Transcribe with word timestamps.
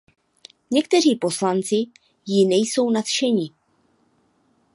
Někteří 0.71 1.15
poslanci 1.15 1.75
jí 2.25 2.45
nejsou 2.47 2.89
nadšeni. 2.89 3.49